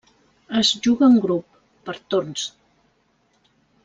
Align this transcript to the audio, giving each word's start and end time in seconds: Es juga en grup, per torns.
Es 0.59 0.69
juga 0.87 1.09
en 1.11 1.19
grup, 1.25 1.59
per 1.89 1.95
torns. 2.13 2.47